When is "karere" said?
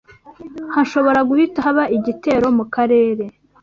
2.73-3.23